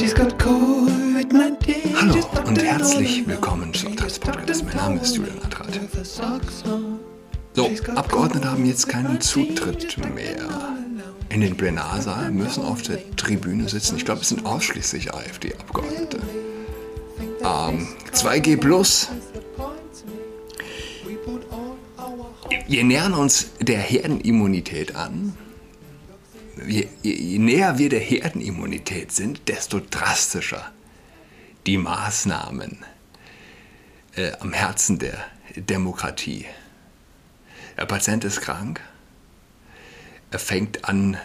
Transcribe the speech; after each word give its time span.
Hallo 0.00 0.86
und 2.46 2.62
herzlich 2.62 3.26
willkommen 3.26 3.74
zu 3.74 3.86
Adrats 3.88 4.18
Podcast. 4.18 4.64
Mein 4.64 4.76
Name 4.76 5.00
ist 5.02 5.14
Julian 5.14 5.38
Adrat. 5.42 5.78
So, 7.52 7.70
Abgeordnete 7.96 8.50
haben 8.50 8.64
jetzt 8.64 8.88
keinen 8.88 9.20
Zutritt 9.20 9.98
mehr 10.14 10.38
in 11.28 11.42
den 11.42 11.54
Plenarsaal, 11.54 12.30
müssen 12.30 12.64
auf 12.64 12.80
der 12.80 12.98
Tribüne 13.16 13.68
sitzen. 13.68 13.98
Ich 13.98 14.06
glaube, 14.06 14.22
es 14.22 14.30
sind 14.30 14.46
ausschließlich 14.46 15.12
AfD-Abgeordnete. 15.12 16.18
Ähm, 17.42 17.86
2G 18.14 18.56
Plus. 18.56 19.10
Wir 22.66 22.84
nähern 22.84 23.12
uns 23.12 23.50
der 23.60 23.80
Herdenimmunität 23.80 24.96
an. 24.96 25.29
Je, 26.70 26.88
je 27.02 27.38
näher 27.38 27.78
wir 27.78 27.88
der 27.88 27.98
Herdenimmunität 27.98 29.10
sind, 29.10 29.48
desto 29.48 29.80
drastischer 29.80 30.70
die 31.66 31.76
Maßnahmen 31.76 32.84
äh, 34.14 34.30
am 34.38 34.52
Herzen 34.52 35.00
der 35.00 35.18
Demokratie. 35.56 36.46
Der 37.76 37.86
Patient 37.86 38.22
ist 38.22 38.40
krank, 38.40 38.80
er 40.30 40.38
fängt 40.38 40.84
an 40.84 41.16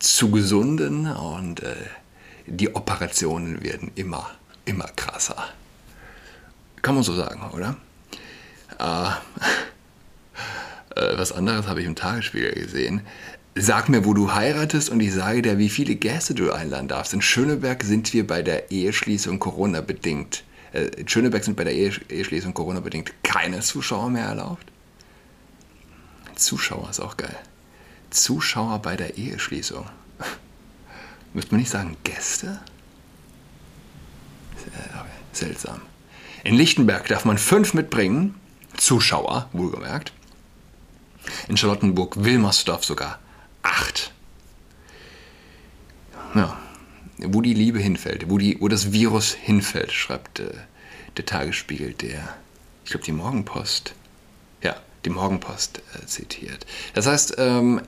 zu 0.00 0.30
gesunden 0.30 1.06
und 1.06 1.62
äh, 1.62 1.74
die 2.46 2.74
Operationen 2.74 3.62
werden 3.62 3.90
immer, 3.94 4.30
immer 4.66 4.88
krasser. 4.88 5.48
Kann 6.82 6.94
man 6.94 7.04
so 7.04 7.14
sagen, 7.14 7.40
oder? 7.52 7.78
Äh, 8.78 9.12
äh 11.00 11.18
was 11.18 11.32
anderes 11.32 11.66
habe 11.66 11.80
ich 11.80 11.86
im 11.86 11.96
Tagesspiegel 11.96 12.52
gesehen. 12.52 13.00
Sag 13.60 13.88
mir, 13.88 14.04
wo 14.04 14.14
du 14.14 14.32
heiratest 14.32 14.88
und 14.88 15.00
ich 15.00 15.12
sage 15.12 15.42
dir, 15.42 15.58
wie 15.58 15.68
viele 15.68 15.96
Gäste 15.96 16.32
du 16.32 16.52
einladen 16.52 16.86
darfst. 16.86 17.12
In 17.12 17.20
Schöneberg 17.20 17.82
sind 17.82 18.12
wir 18.12 18.24
bei 18.24 18.40
der 18.40 18.70
Eheschließung 18.70 19.40
Corona-bedingt. 19.40 20.44
Äh, 20.72 20.84
in 20.96 21.08
Schöneberg 21.08 21.42
sind 21.42 21.56
bei 21.56 21.64
der 21.64 21.74
Eheschließung 21.74 22.54
Corona-bedingt 22.54 23.12
keine 23.24 23.58
Zuschauer 23.58 24.10
mehr 24.10 24.26
erlaubt. 24.26 24.64
Zuschauer 26.36 26.88
ist 26.88 27.00
auch 27.00 27.16
geil. 27.16 27.36
Zuschauer 28.10 28.78
bei 28.78 28.96
der 28.96 29.18
Eheschließung. 29.18 29.86
Müsste 31.34 31.50
man 31.50 31.60
nicht 31.60 31.70
sagen 31.70 31.96
Gäste? 32.04 32.60
Seltsam. 35.32 35.80
In 36.44 36.54
Lichtenberg 36.54 37.08
darf 37.08 37.24
man 37.24 37.38
fünf 37.38 37.74
mitbringen. 37.74 38.36
Zuschauer, 38.76 39.48
wohlgemerkt. 39.52 40.12
In 41.48 41.56
Charlottenburg-Wilmersdorf 41.56 42.84
sogar 42.84 43.18
acht. 43.62 44.12
Ja, 46.34 46.58
wo 47.18 47.40
die 47.40 47.54
Liebe 47.54 47.78
hinfällt, 47.78 48.30
wo, 48.30 48.38
die, 48.38 48.60
wo 48.60 48.68
das 48.68 48.92
Virus 48.92 49.32
hinfällt, 49.32 49.92
schreibt 49.92 50.40
äh, 50.40 50.52
der 51.16 51.26
Tagesspiegel, 51.26 51.94
der, 51.94 52.36
ich 52.84 52.90
glaube, 52.90 53.04
die 53.04 53.12
Morgenpost, 53.12 53.94
ja, 54.62 54.76
die 55.04 55.10
Morgenpost 55.10 55.82
äh, 55.94 56.06
zitiert. 56.06 56.66
Das 56.94 57.06
heißt, 57.06 57.36
ähm, 57.38 57.80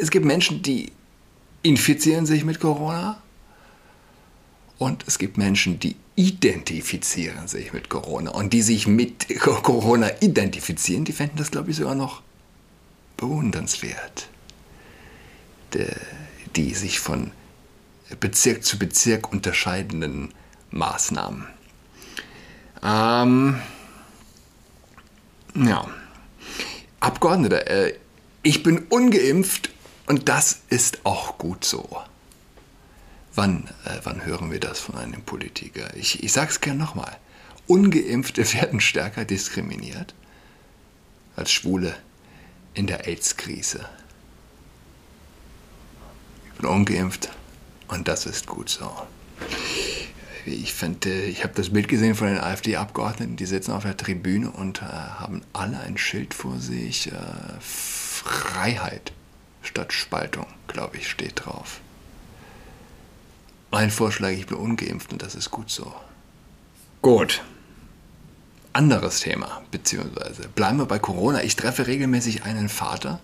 es 0.00 0.10
gibt 0.10 0.24
Menschen, 0.24 0.62
die 0.62 0.92
infizieren 1.62 2.24
sich 2.24 2.44
mit 2.44 2.60
Corona 2.60 3.20
und 4.78 5.04
es 5.06 5.18
gibt 5.18 5.36
Menschen, 5.36 5.80
die 5.80 5.96
identifizieren 6.14 7.48
sich 7.48 7.72
mit 7.72 7.88
Corona 7.88 8.30
und 8.30 8.52
die 8.52 8.62
sich 8.62 8.86
mit 8.86 9.40
Corona 9.40 10.10
identifizieren, 10.20 11.04
die 11.04 11.12
fänden 11.12 11.36
das, 11.36 11.50
glaube 11.50 11.70
ich, 11.70 11.76
sogar 11.76 11.94
noch 11.94 12.22
bewundernswert, 13.18 14.28
die 16.56 16.74
sich 16.74 16.98
von 16.98 17.32
Bezirk 18.20 18.64
zu 18.64 18.78
Bezirk 18.78 19.30
unterscheidenden 19.30 20.32
Maßnahmen. 20.70 21.46
Ähm, 22.82 23.60
ja. 25.54 25.86
Abgeordnete, 27.00 27.66
äh, 27.66 27.94
ich 28.42 28.62
bin 28.62 28.86
ungeimpft 28.88 29.70
und 30.06 30.28
das 30.28 30.62
ist 30.68 31.04
auch 31.04 31.38
gut 31.38 31.64
so. 31.64 32.02
Wann, 33.34 33.68
äh, 33.84 33.98
wann 34.04 34.24
hören 34.24 34.50
wir 34.50 34.58
das 34.58 34.80
von 34.80 34.96
einem 34.96 35.22
Politiker? 35.22 35.94
Ich, 35.96 36.22
ich 36.22 36.32
sage 36.32 36.50
es 36.50 36.60
gerne 36.60 36.80
nochmal. 36.80 37.16
Ungeimpfte 37.66 38.52
werden 38.54 38.80
stärker 38.80 39.24
diskriminiert 39.24 40.14
als 41.36 41.52
Schwule 41.52 41.94
in 42.78 42.86
der 42.86 43.08
AIDS-Krise. 43.08 43.84
Ich 46.46 46.60
bin 46.60 46.70
ungeimpft 46.70 47.28
und 47.88 48.06
das 48.06 48.24
ist 48.24 48.46
gut 48.46 48.68
so. 48.68 48.88
Ich, 50.46 50.72
finde, 50.72 51.24
ich 51.24 51.42
habe 51.42 51.54
das 51.54 51.70
Bild 51.70 51.88
gesehen 51.88 52.14
von 52.14 52.28
den 52.28 52.38
AfD-Abgeordneten, 52.38 53.34
die 53.34 53.46
sitzen 53.46 53.72
auf 53.72 53.82
der 53.82 53.96
Tribüne 53.96 54.52
und 54.52 54.80
äh, 54.80 54.84
haben 54.84 55.42
alle 55.52 55.80
ein 55.80 55.98
Schild 55.98 56.34
vor 56.34 56.58
sich. 56.60 57.10
Äh, 57.10 57.16
Freiheit 57.60 59.12
statt 59.62 59.92
Spaltung, 59.92 60.46
glaube 60.68 60.98
ich, 60.98 61.10
steht 61.10 61.44
drauf. 61.44 61.80
Mein 63.72 63.90
Vorschlag, 63.90 64.30
ich 64.30 64.46
bin 64.46 64.56
ungeimpft 64.56 65.12
und 65.12 65.20
das 65.20 65.34
ist 65.34 65.50
gut 65.50 65.68
so. 65.68 65.92
Gut 67.02 67.42
anderes 68.78 69.20
Thema, 69.20 69.62
beziehungsweise 69.72 70.48
bleiben 70.54 70.78
wir 70.78 70.86
bei 70.86 71.00
Corona. 71.00 71.42
Ich 71.42 71.56
treffe 71.56 71.88
regelmäßig 71.88 72.44
einen 72.44 72.68
Vater 72.68 73.18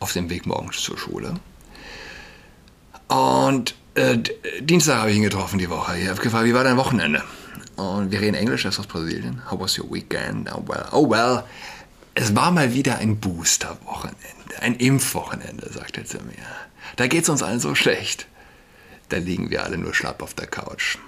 auf 0.00 0.12
dem 0.12 0.28
Weg 0.28 0.44
morgens 0.44 0.80
zur 0.80 0.98
Schule. 0.98 1.34
Und 3.06 3.76
äh, 3.94 4.18
Dienstag 4.60 4.98
habe 4.98 5.12
ich 5.12 5.16
ihn 5.16 5.22
getroffen 5.22 5.58
die 5.58 5.70
Woche. 5.70 5.96
Ich 5.98 6.08
habe 6.08 6.20
gefragt, 6.20 6.46
wie 6.46 6.54
war 6.54 6.64
dein 6.64 6.76
Wochenende? 6.76 7.22
Und 7.76 8.10
wir 8.10 8.20
reden 8.20 8.34
Englisch, 8.34 8.64
er 8.64 8.70
ist 8.70 8.80
aus 8.80 8.88
Brasilien. 8.88 9.48
How 9.48 9.60
was 9.60 9.78
your 9.78 9.88
weekend? 9.88 10.50
Oh 10.52 10.64
well. 10.66 10.86
Oh 10.90 11.08
well. 11.08 11.44
Es 12.14 12.34
war 12.34 12.50
mal 12.50 12.74
wieder 12.74 12.98
ein 12.98 13.20
Booster-Wochenende, 13.20 14.60
ein 14.60 14.74
Impfwochenende, 14.74 15.72
sagt 15.72 15.96
er 15.96 16.04
zu 16.04 16.18
mir. 16.18 16.44
Da 16.96 17.06
geht 17.06 17.22
es 17.22 17.28
uns 17.28 17.42
allen 17.42 17.60
so 17.60 17.76
schlecht. 17.76 18.26
Da 19.10 19.18
liegen 19.18 19.48
wir 19.50 19.62
alle 19.62 19.78
nur 19.78 19.94
schlapp 19.94 20.22
auf 20.22 20.34
der 20.34 20.48
Couch. 20.48 20.98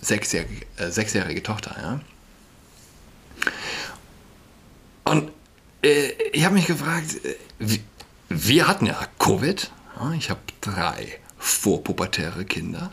Sechsjährige, 0.00 0.64
äh, 0.78 0.90
sechsjährige 0.90 1.42
Tochter, 1.42 1.76
ja. 1.80 2.00
Und 5.04 5.30
äh, 5.82 6.10
ich 6.32 6.44
habe 6.44 6.54
mich 6.54 6.66
gefragt, 6.66 7.24
äh, 7.24 7.78
wir 8.28 8.66
hatten 8.66 8.86
ja 8.86 8.98
Covid. 9.18 9.70
Ich 10.18 10.30
habe 10.30 10.40
drei 10.60 11.20
vorpubertäre 11.38 12.44
Kinder. 12.44 12.92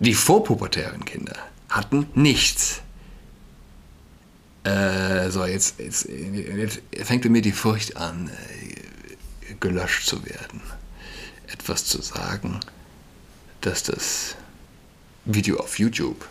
Die 0.00 0.14
vorpubertären 0.14 1.04
Kinder 1.04 1.36
hatten 1.68 2.06
nichts. 2.14 2.80
Äh, 4.64 5.30
so, 5.30 5.44
jetzt, 5.44 5.78
jetzt, 5.78 6.08
jetzt, 6.08 6.80
fängt 7.04 7.24
mir 7.24 7.42
die 7.42 7.52
Furcht 7.52 7.96
an, 7.96 8.28
äh, 8.28 9.54
gelöscht 9.60 10.06
zu 10.06 10.24
werden. 10.24 10.62
Etwas 11.46 11.84
zu 11.84 12.02
sagen, 12.02 12.60
dass 13.60 13.82
das 13.82 14.36
Video 15.24 15.58
auf 15.58 15.78
YouTube 15.78 16.28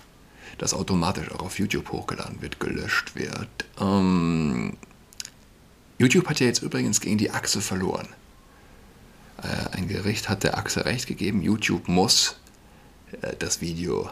das 0.58 0.74
automatisch 0.74 1.32
auch 1.32 1.42
auf 1.42 1.60
YouTube 1.60 1.92
hochgeladen 1.92 2.42
wird, 2.42 2.60
gelöscht 2.60 3.16
wird. 3.16 3.50
Ähm, 3.80 4.78
YouTube 5.98 6.28
hat 6.30 6.40
ja 6.40 6.48
jetzt 6.48 6.62
übrigens 6.62 7.02
gegen 7.02 7.18
die 7.18 7.32
Achse 7.32 7.62
verloren. 7.62 8.08
Äh, 9.42 9.76
ein 9.78 9.88
Gericht 9.88 10.30
hat 10.30 10.44
der 10.44 10.58
Achse 10.58 10.86
recht 10.86 11.08
gegeben, 11.08 11.42
YouTube 11.42 11.88
muss 11.88 12.40
äh, 13.22 13.36
das 13.38 13.62
Video, 13.62 14.10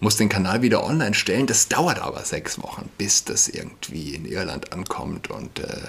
muss 0.00 0.16
den 0.16 0.28
Kanal 0.28 0.62
wieder 0.62 0.84
online 0.84 1.14
stellen. 1.14 1.46
Das 1.46 1.68
dauert 1.68 1.98
aber 1.98 2.24
sechs 2.24 2.60
Wochen, 2.62 2.88
bis 2.98 3.24
das 3.24 3.48
irgendwie 3.48 4.14
in 4.14 4.26
Irland 4.26 4.72
ankommt 4.72 5.30
und, 5.30 5.60
äh, 5.60 5.88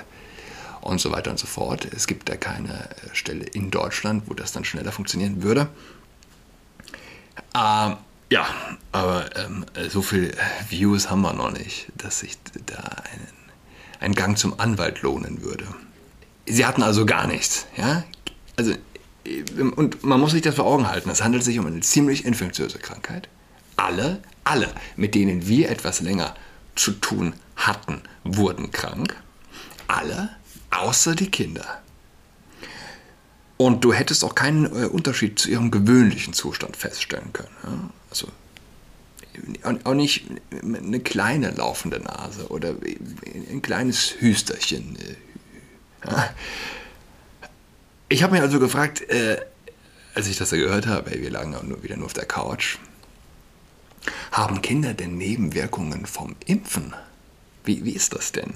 und 0.81 0.99
so 0.99 1.11
weiter 1.11 1.31
und 1.31 1.39
so 1.39 1.47
fort. 1.47 1.85
Es 1.93 2.07
gibt 2.07 2.29
da 2.29 2.37
keine 2.37 2.89
äh, 2.89 3.13
Stelle 3.13 3.43
in 3.45 3.71
Deutschland, 3.71 4.23
wo 4.27 4.33
das 4.33 4.53
dann 4.53 4.63
schneller 4.63 4.91
funktionieren 4.91 5.43
würde. 5.43 5.67
Ähm, 7.55 7.97
ja, 8.29 8.47
aber 8.91 9.35
ähm, 9.37 9.65
so 9.89 10.01
viel 10.01 10.35
Views 10.69 11.09
haben 11.09 11.21
wir 11.21 11.33
noch 11.33 11.51
nicht, 11.51 11.87
dass 11.95 12.19
sich 12.19 12.37
da 12.65 12.75
einen, 12.77 13.27
ein 13.99 14.13
Gang 14.13 14.37
zum 14.37 14.59
Anwalt 14.59 15.01
lohnen 15.01 15.41
würde. 15.41 15.65
Sie 16.45 16.65
hatten 16.65 16.83
also 16.83 17.05
gar 17.05 17.27
nichts, 17.27 17.67
ja? 17.77 18.03
Also, 18.55 18.73
ähm, 19.25 19.73
und 19.73 20.03
man 20.03 20.19
muss 20.19 20.31
sich 20.31 20.41
das 20.41 20.55
vor 20.55 20.65
Augen 20.65 20.87
halten, 20.87 21.09
es 21.09 21.23
handelt 21.23 21.43
sich 21.43 21.57
um 21.59 21.67
eine 21.67 21.79
ziemlich 21.81 22.25
infektiöse 22.25 22.79
Krankheit. 22.79 23.29
Alle, 23.75 24.21
alle, 24.43 24.73
mit 24.95 25.15
denen 25.15 25.47
wir 25.47 25.69
etwas 25.69 26.01
länger 26.01 26.35
zu 26.75 26.91
tun 26.91 27.33
hatten, 27.55 28.01
wurden 28.23 28.71
krank. 28.71 29.15
Alle, 29.87 30.29
außer 30.71 31.15
die 31.15 31.31
Kinder. 31.31 31.81
Und 33.57 33.83
du 33.83 33.91
hättest 33.91 34.23
auch 34.23 34.35
keinen 34.35 34.65
äh, 34.65 34.85
Unterschied 34.85 35.39
zu 35.39 35.49
ihrem 35.49 35.71
gewöhnlichen 35.71 36.33
Zustand 36.33 36.77
feststellen 36.77 37.33
können. 37.33 37.49
Ja? 37.63 37.89
Also 38.09 38.27
auch 39.83 39.93
nicht 39.93 40.25
eine 40.63 40.99
kleine 40.99 41.51
laufende 41.51 41.99
Nase 41.99 42.47
oder 42.47 42.75
ein 43.51 43.61
kleines 43.61 44.15
Hüsterchen. 44.19 44.97
Ja? 46.05 46.29
Ich 48.09 48.23
habe 48.23 48.33
mich 48.33 48.41
also 48.41 48.59
gefragt, 48.59 49.01
äh, 49.09 49.37
als 50.15 50.27
ich 50.27 50.37
das 50.37 50.49
da 50.49 50.57
gehört 50.57 50.87
habe, 50.87 51.11
ey, 51.11 51.21
wir 51.21 51.29
lagen 51.29 51.53
auch 51.55 51.63
nur 51.63 51.83
wieder 51.83 51.97
nur 51.97 52.05
auf 52.05 52.13
der 52.13 52.25
Couch. 52.25 52.77
Haben 54.31 54.61
Kinder 54.61 54.93
denn 54.93 55.17
Nebenwirkungen 55.17 56.05
vom 56.05 56.35
Impfen? 56.45 56.93
Wie, 57.65 57.83
wie 57.83 57.91
ist 57.91 58.13
das 58.13 58.31
denn? 58.31 58.53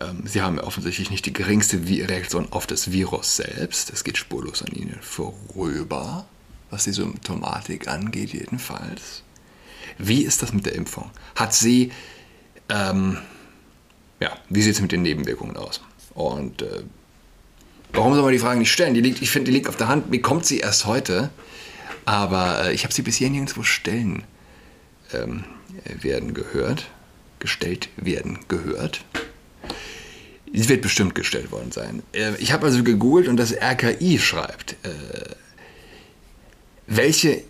Ähm, 0.00 0.22
sie 0.24 0.42
haben 0.42 0.58
offensichtlich 0.58 1.10
nicht 1.10 1.26
die 1.26 1.32
geringste 1.32 1.80
Reaktion 1.86 2.48
auf 2.50 2.66
das 2.66 2.90
Virus 2.90 3.36
selbst. 3.36 3.90
Es 3.92 4.04
geht 4.04 4.18
spurlos 4.18 4.62
an 4.62 4.72
ihnen 4.72 4.98
vorüber, 5.00 6.26
was 6.70 6.84
die 6.84 6.92
Symptomatik 6.92 7.88
angeht, 7.88 8.32
jedenfalls. 8.32 9.22
Wie 9.98 10.22
ist 10.22 10.42
das 10.42 10.52
mit 10.52 10.66
der 10.66 10.74
Impfung? 10.74 11.10
Hat 11.36 11.54
sie, 11.54 11.92
ähm, 12.68 13.18
ja, 14.20 14.36
wie 14.48 14.62
sieht 14.62 14.74
es 14.74 14.80
mit 14.80 14.92
den 14.92 15.02
Nebenwirkungen 15.02 15.56
aus? 15.56 15.82
Und 16.14 16.62
äh, 16.62 16.82
warum 17.92 18.14
soll 18.14 18.22
man 18.22 18.32
die 18.32 18.38
Frage 18.38 18.58
nicht 18.58 18.72
stellen? 18.72 18.94
Die 18.94 19.00
liegt, 19.00 19.22
ich 19.22 19.30
finde, 19.30 19.50
die 19.50 19.56
liegt 19.56 19.68
auf 19.68 19.76
der 19.76 19.88
Hand. 19.88 20.10
Mir 20.10 20.22
kommt 20.22 20.46
sie 20.46 20.58
erst 20.58 20.86
heute, 20.86 21.30
aber 22.04 22.66
äh, 22.66 22.74
ich 22.74 22.84
habe 22.84 22.94
sie 22.94 23.02
bisher 23.02 23.30
nirgendwo 23.30 23.62
stellen 23.62 24.24
ähm, 25.12 25.44
werden 25.84 26.34
gehört, 26.34 26.90
gestellt 27.38 27.88
werden 27.96 28.40
gehört. 28.48 29.04
Sie 30.56 30.68
wird 30.68 30.82
bestimmt 30.82 31.16
gestellt 31.16 31.50
worden 31.50 31.72
sein. 31.72 32.04
Äh, 32.12 32.36
ich 32.36 32.52
habe 32.52 32.66
also 32.66 32.84
gegoogelt 32.84 33.26
und 33.26 33.36
das 33.36 33.52
RKI 33.52 34.20
schreibt, 34.20 34.76
äh, 34.84 35.34
welche 36.86 37.42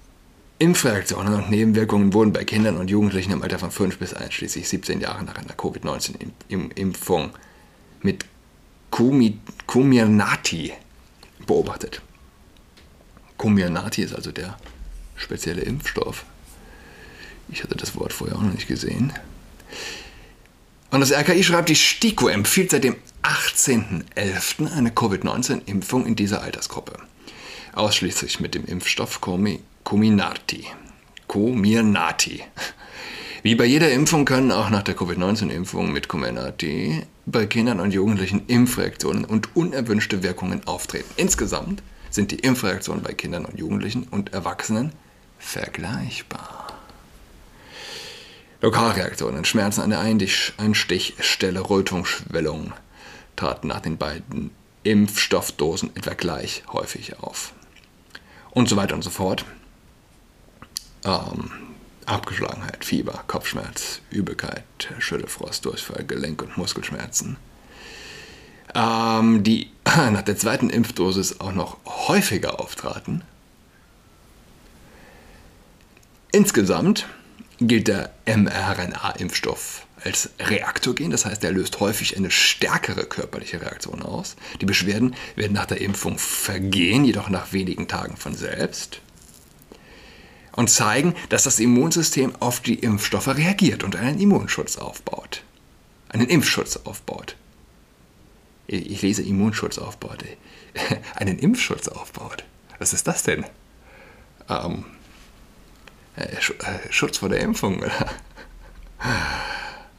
Impfreaktionen 0.59 1.35
und 1.35 1.51
Nebenwirkungen 1.51 2.15
wurden 2.15 2.33
bei 2.33 2.45
Kindern 2.45 2.79
und 2.79 2.89
Jugendlichen 2.89 3.33
im 3.33 3.43
Alter 3.43 3.59
von 3.59 3.71
5 3.71 3.99
bis 3.99 4.15
einschließlich 4.15 4.67
17 4.67 5.01
Jahren 5.01 5.27
nach 5.27 5.37
einer 5.37 5.53
Covid-19-Impfung 5.53 7.31
mit 8.01 8.25
Comirnaty 8.91 10.73
beobachtet. 11.47 12.01
Comirnaty 13.37 14.03
ist 14.03 14.15
also 14.15 14.33
der 14.33 14.57
spezielle 15.17 15.61
Impfstoff. 15.61 16.25
Ich 17.51 17.63
hatte 17.63 17.75
das 17.75 17.97
Wort 17.97 18.15
vorher 18.15 18.39
auch 18.39 18.43
noch 18.43 18.55
nicht 18.55 18.69
gesehen. 18.69 19.13
Und 20.95 21.01
das 21.01 21.11
RKI 21.11 21.43
schreibt, 21.43 21.71
die 21.71 21.75
STIKO 21.75 22.29
empfiehlt 22.29 22.71
seit 22.71 22.85
dem 22.85 22.95
18.11. 23.25 24.73
eine 24.77 24.93
Covid-19-Impfung 24.93 26.07
in 26.07 26.15
dieser 26.15 26.41
Altersgruppe. 26.43 26.93
Ausschließlich 27.73 28.39
mit 28.39 28.55
dem 28.55 28.65
Impfstoff 28.65 29.21
Comirnaty. 29.21 30.67
Comirnaty. 31.27 32.45
Wie 33.43 33.57
bei 33.57 33.65
jeder 33.65 33.91
Impfung 33.91 34.25
können 34.25 34.53
auch 34.53 34.71
nach 34.71 34.85
der 34.85 34.95
Covid-19-Impfung 34.95 35.91
mit 35.91 36.07
Comirnaty 36.07 37.03
bei 37.27 37.47
Kindern 37.47 37.81
und 37.81 37.93
Jugendlichen 37.93 38.47
Impfreaktionen 38.47 39.25
und 39.25 39.57
unerwünschte 39.57 40.23
Wirkungen 40.23 40.65
auftreten. 40.65 41.11
Insgesamt 41.17 41.83
sind 42.11 42.31
die 42.31 42.39
Impfreaktionen 42.39 43.03
bei 43.03 43.15
Kindern 43.15 43.47
und 43.47 43.59
Jugendlichen 43.59 44.05
und 44.05 44.33
Erwachsenen 44.33 44.93
vergleichbar. 45.41 46.54
Lokalreaktionen, 48.65 49.45
Schmerzen 49.45 49.83
an 49.83 49.91
der 49.91 50.01
Einstichstelle, 50.01 51.69
Rötungsschwellung 51.69 52.73
traten 53.37 53.69
nach 53.69 53.81
den 53.81 53.99
beiden 53.99 54.53
Impfstoffdosen 54.85 55.95
etwa 55.95 56.15
gleich 56.15 56.63
häufig 56.73 57.19
auf. 57.19 57.53
Und 58.53 58.71
so 58.71 58.77
weiter 58.77 58.95
und 58.95 59.03
so 59.03 59.11
fort. 59.11 59.45
Ähm, 61.05 61.51
Abgeschlagenheit, 62.07 62.87
Fieber, 62.87 63.23
Kopfschmerz, 63.27 64.01
Übelkeit, 64.09 64.65
Schüttelfrost, 64.99 65.67
Durchfall, 65.67 66.05
Gelenk- 66.05 66.43
und 66.43 66.57
Muskelschmerzen. 66.57 67.37
Ähm, 68.75 69.43
die 69.43 69.73
nach 69.85 70.23
der 70.23 70.39
zweiten 70.39 70.71
Impfdosis 70.71 71.39
auch 71.39 71.53
noch 71.53 71.77
häufiger 71.85 72.59
auftraten. 72.61 73.25
Insgesamt 76.33 77.07
gilt 77.69 77.89
der 77.89 78.13
mRNA-Impfstoff 78.27 79.87
als 80.03 80.31
reaktogen, 80.39 81.11
das 81.11 81.25
heißt, 81.25 81.43
er 81.45 81.53
löst 81.53 81.81
häufig 81.81 82.17
eine 82.17 82.31
stärkere 82.31 83.07
körperliche 83.07 83.63
Reaktion 83.63 84.03
aus. 84.03 84.37
Die 84.61 84.67
Beschwerden 84.67 85.17
werden 85.35 85.55
nach 85.55 85.67
der 85.67 85.81
Impfung 85.81 86.19
vergehen, 86.19 87.05
jedoch 87.05 87.31
nach 87.31 87.53
wenigen 87.53 87.89
Tagen 87.89 88.17
von 88.17 88.35
selbst 88.35 89.01
und 90.57 90.71
zeigen, 90.71 91.15
dass 91.29 91.45
das 91.45 91.59
Immunsystem 91.59 92.35
auf 92.41 92.61
die 92.61 92.75
Impfstoffe 92.75 93.29
reagiert 93.29 93.83
und 93.83 93.97
einen 93.97 94.21
Immunschutz 94.21 94.77
aufbaut. 94.77 95.43
Einen 96.09 96.29
Impfschutz 96.29 96.77
aufbaut. 96.85 97.37
Ich 98.67 99.03
lese 99.03 99.23
Immunschutz 99.23 99.79
aufbaut. 99.79 100.25
einen 101.17 101.39
Impfschutz 101.39 101.89
aufbaut. 101.89 102.45
Was 102.79 102.93
ist 102.93 103.09
das 103.09 103.23
denn? 103.23 103.45
Ähm, 104.49 104.85
äh, 106.17 106.23
äh, 106.23 106.39
Schutz 106.91 107.19
vor 107.19 107.29
der 107.29 107.41
Impfung, 107.41 107.81
oder? 107.81 108.11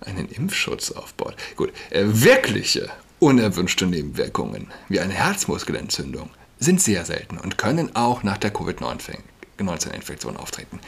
Einen 0.01 0.27
Impfschutz 0.29 0.91
aufbaut. 0.91 1.35
Gut, 1.55 1.71
äh, 1.89 2.03
wirkliche 2.05 2.89
unerwünschte 3.19 3.85
Nebenwirkungen, 3.85 4.71
wie 4.89 4.99
eine 4.99 5.13
Herzmuskelentzündung, 5.13 6.29
sind 6.59 6.81
sehr 6.81 7.05
selten 7.05 7.37
und 7.37 7.57
können 7.57 7.95
auch 7.95 8.23
nach 8.23 8.37
der 8.37 8.51
Covid-19-Infektion 8.51 10.37
auftreten. 10.37 10.79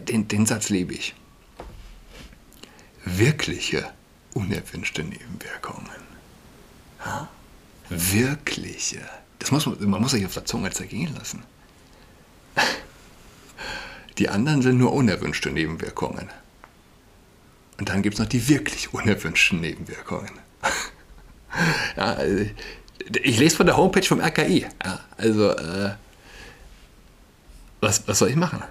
Den, 0.00 0.28
den 0.28 0.46
Satz 0.46 0.68
liebe 0.68 0.94
ich. 0.94 1.14
Wirkliche 3.04 3.92
unerwünschte 4.34 5.02
Nebenwirkungen. 5.02 5.90
Ha? 7.04 7.28
Wirkliche. 7.88 9.00
Das 9.38 9.50
muss 9.50 9.66
man, 9.66 9.90
man 9.90 10.00
muss 10.00 10.12
sich 10.12 10.24
auf 10.24 10.34
der 10.34 10.44
Zunge 10.44 10.70
zergehen 10.70 11.14
lassen. 11.14 11.42
Die 14.18 14.28
anderen 14.28 14.62
sind 14.62 14.78
nur 14.78 14.92
unerwünschte 14.92 15.50
Nebenwirkungen. 15.50 16.28
Und 17.78 17.88
dann 17.88 18.02
gibt 18.02 18.14
es 18.14 18.20
noch 18.20 18.28
die 18.28 18.48
wirklich 18.48 18.92
unerwünschten 18.92 19.60
Nebenwirkungen. 19.60 20.30
ja, 21.96 22.04
also, 22.14 22.44
ich 23.22 23.38
lese 23.38 23.56
von 23.56 23.66
der 23.66 23.76
Homepage 23.76 24.04
vom 24.04 24.20
RKI. 24.20 24.66
Ja, 24.84 25.00
also, 25.16 25.50
äh, 25.50 25.94
was, 27.80 28.06
was 28.06 28.18
soll 28.18 28.30
ich 28.30 28.36
machen? 28.36 28.62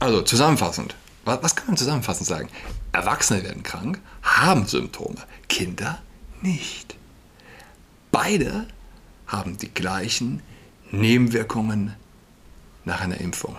Also, 0.00 0.22
zusammenfassend. 0.22 0.94
Was, 1.24 1.42
was 1.42 1.56
kann 1.56 1.68
man 1.68 1.76
zusammenfassend 1.76 2.26
sagen? 2.26 2.48
Erwachsene 2.92 3.42
werden 3.44 3.62
krank, 3.62 4.00
haben 4.22 4.66
Symptome, 4.66 5.16
Kinder 5.48 6.02
nicht. 6.42 6.96
Beide 8.10 8.66
haben 9.26 9.56
die 9.56 9.72
gleichen 9.72 10.42
Nebenwirkungen 10.90 11.94
nach 12.84 13.00
einer 13.00 13.20
Impfung. 13.20 13.56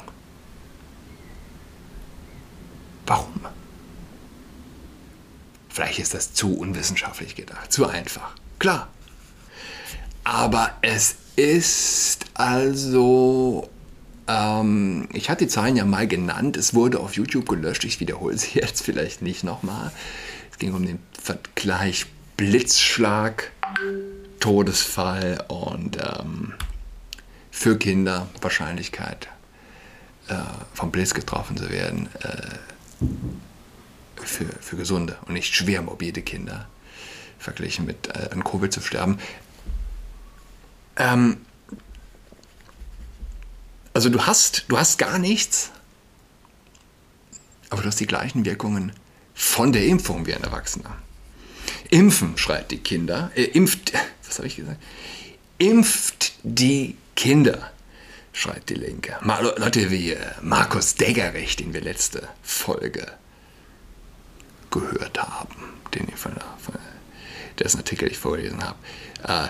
Warum? 3.05 3.41
Vielleicht 5.69 5.99
ist 5.99 6.13
das 6.13 6.33
zu 6.33 6.57
unwissenschaftlich 6.57 7.35
gedacht, 7.35 7.71
zu 7.71 7.87
einfach. 7.87 8.35
Klar. 8.59 8.89
Aber 10.23 10.71
es 10.81 11.15
ist 11.35 12.25
also, 12.33 13.69
ähm, 14.27 15.07
ich 15.13 15.29
hatte 15.29 15.45
die 15.45 15.49
Zahlen 15.49 15.75
ja 15.75 15.85
mal 15.85 16.07
genannt, 16.07 16.57
es 16.57 16.73
wurde 16.73 16.99
auf 16.99 17.15
YouTube 17.15 17.47
gelöscht, 17.47 17.83
ich 17.85 17.99
wiederhole 17.99 18.37
sie 18.37 18.59
jetzt 18.59 18.83
vielleicht 18.83 19.21
nicht 19.21 19.43
nochmal. 19.43 19.91
Es 20.51 20.57
ging 20.57 20.73
um 20.73 20.85
den 20.85 20.99
Vergleich 21.19 22.05
Blitzschlag, 22.37 23.51
Todesfall 24.39 25.45
und 25.47 25.97
ähm, 25.97 26.53
für 27.51 27.77
Kinder 27.77 28.29
Wahrscheinlichkeit 28.41 29.27
äh, 30.27 30.35
vom 30.73 30.91
Blitz 30.91 31.13
getroffen 31.13 31.57
zu 31.57 31.69
werden 31.69 32.09
äh, 32.21 32.55
für, 34.15 34.45
für 34.45 34.77
gesunde 34.77 35.17
und 35.25 35.33
nicht 35.33 35.53
schwer 35.53 35.81
morbide 35.81 36.21
Kinder 36.21 36.67
verglichen 37.37 37.85
mit 37.85 38.07
äh, 38.07 38.29
an 38.31 38.43
Covid 38.43 38.71
zu 38.71 38.81
sterben. 38.81 39.19
Ähm, 40.95 41.37
also 43.93 44.09
du 44.09 44.25
hast, 44.25 44.65
du 44.69 44.77
hast 44.77 44.97
gar 44.97 45.19
nichts, 45.19 45.71
aber 47.69 47.81
du 47.81 47.87
hast 47.87 47.99
die 47.99 48.07
gleichen 48.07 48.45
Wirkungen 48.45 48.93
von 49.33 49.73
der 49.73 49.85
Impfung 49.85 50.25
wie 50.25 50.33
ein 50.33 50.43
Erwachsener. 50.43 50.97
Impfen, 51.89 52.37
schreit 52.37 52.71
die 52.71 52.77
Kinder, 52.77 53.31
äh, 53.35 53.43
impft, 53.43 53.91
was 54.25 54.37
habe 54.37 54.47
ich 54.47 54.55
gesagt? 54.55 54.81
Impft 55.57 56.33
die 56.43 56.95
Kinder, 57.15 57.71
schreit 58.33 58.69
die 58.69 58.75
Linke. 58.75 59.17
Mal 59.21 59.43
Leute 59.57 59.91
wie 59.91 60.11
äh, 60.11 60.17
Markus 60.41 60.95
Deggerich, 60.95 61.55
den 61.55 61.73
wir 61.73 61.81
letzte 61.81 62.27
Folge 62.41 63.05
gehört 64.71 65.21
haben, 65.21 65.55
den 65.93 66.07
ich 66.07 66.15
von, 66.15 66.33
von 66.33 66.75
dessen 67.59 67.77
Artikel 67.77 68.09
ich 68.09 68.17
vorgelesen 68.17 68.63
habe. 68.63 68.77
Äh, 69.27 69.49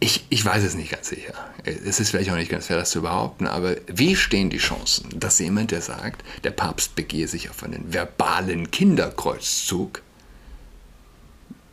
ich, 0.00 0.26
ich 0.30 0.44
weiß 0.44 0.64
es 0.64 0.74
nicht 0.74 0.90
ganz 0.90 1.08
sicher. 1.10 1.32
Es 1.64 2.00
ist 2.00 2.10
vielleicht 2.10 2.28
auch 2.30 2.36
nicht 2.36 2.50
ganz 2.50 2.66
fair, 2.66 2.76
das 2.76 2.90
zu 2.90 3.02
behaupten, 3.02 3.46
aber 3.46 3.76
wie 3.86 4.16
stehen 4.16 4.50
die 4.50 4.58
Chancen, 4.58 5.08
dass 5.20 5.38
jemand, 5.38 5.70
der 5.70 5.80
sagt, 5.80 6.24
der 6.42 6.50
Papst 6.50 6.96
begehe 6.96 7.28
sich 7.28 7.50
auf 7.50 7.62
einen 7.62 7.92
verbalen 7.92 8.72
Kinderkreuzzug, 8.72 10.02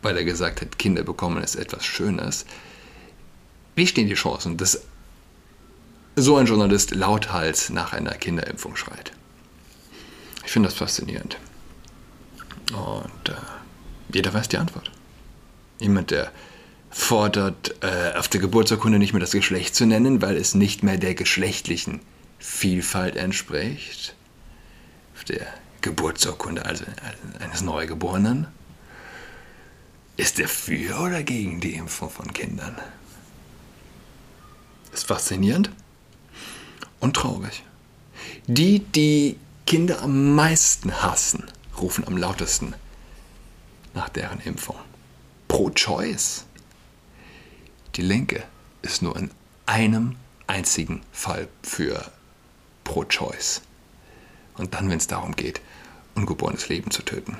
weil 0.03 0.15
er 0.15 0.25
gesagt 0.25 0.61
hat, 0.61 0.77
Kinder 0.77 1.01
bekommen 1.01 1.43
ist 1.43 1.55
etwas 1.55 1.85
Schönes, 1.85 2.45
Wie 3.79 3.87
stehen 3.87 4.09
die 4.09 4.15
Chancen, 4.15 4.57
dass 4.57 4.81
so 6.17 6.35
ein 6.35 6.47
Journalist 6.47 6.93
lauthals 6.93 7.69
nach 7.69 7.93
einer 7.93 8.11
Kinderimpfung 8.11 8.75
schreit? 8.75 9.13
Ich 10.45 10.51
finde 10.51 10.67
das 10.67 10.77
faszinierend. 10.77 11.37
Und 12.73 13.29
äh, 13.29 13.35
jeder 14.13 14.33
weiß 14.33 14.49
die 14.49 14.57
Antwort. 14.57 14.91
Jemand, 15.79 16.11
der 16.11 16.33
fordert, 16.89 17.73
äh, 17.81 18.17
auf 18.17 18.27
der 18.27 18.41
Geburtsurkunde 18.41 18.99
nicht 18.99 19.13
mehr 19.13 19.21
das 19.21 19.31
Geschlecht 19.31 19.73
zu 19.75 19.85
nennen, 19.85 20.21
weil 20.21 20.35
es 20.35 20.55
nicht 20.55 20.83
mehr 20.83 20.97
der 20.97 21.15
geschlechtlichen 21.15 22.01
Vielfalt 22.37 23.15
entspricht. 23.15 24.13
Auf 25.15 25.23
der 25.23 25.47
Geburtsurkunde 25.79 26.65
also 26.65 26.83
eines 27.39 27.61
Neugeborenen. 27.61 28.47
Ist 30.17 30.37
er 30.37 30.49
für 30.49 30.99
oder 30.99 31.23
gegen 31.23 31.61
die 31.61 31.75
Impfung 31.75 32.09
von 32.09 32.33
Kindern? 32.33 32.75
Faszinierend 35.09 35.71
und 36.99 37.15
traurig. 37.15 37.63
Die, 38.45 38.77
die 38.77 39.37
Kinder 39.65 40.03
am 40.03 40.35
meisten 40.35 41.01
hassen, 41.01 41.45
rufen 41.81 42.05
am 42.05 42.15
lautesten 42.15 42.75
nach 43.95 44.09
deren 44.09 44.39
Impfung. 44.41 44.75
Pro 45.47 45.71
Choice. 45.71 46.45
Die 47.95 48.03
Linke 48.03 48.43
ist 48.83 49.01
nur 49.01 49.17
in 49.17 49.31
einem 49.65 50.15
einzigen 50.45 51.01
Fall 51.11 51.47
für 51.63 52.11
Pro 52.83 53.03
Choice. 53.03 53.63
Und 54.59 54.75
dann, 54.75 54.91
wenn 54.91 54.99
es 54.99 55.07
darum 55.07 55.35
geht, 55.35 55.59
ungeborenes 56.13 56.69
Leben 56.69 56.91
zu 56.91 57.01
töten. 57.01 57.35